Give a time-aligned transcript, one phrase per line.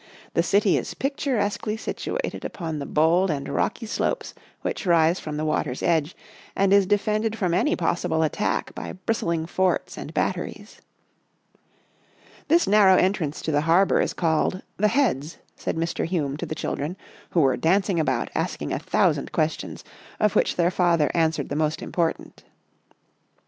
[0.33, 1.21] The city is pic Sailing to
[1.51, 5.83] Sydney 15 turesquely situated upon the bold and rocky slopes which rise from the water's
[5.83, 6.15] edge
[6.55, 10.81] and is defended from any possible attack by bristling forts and batteries."
[12.47, 16.05] This narrow entrance to the harbour is called' the Heads,'" said Mr.
[16.05, 16.97] Hume to the children,
[17.29, 19.83] who were dancing about asking a thou sand questions,
[20.19, 22.43] of which their father answered the most important.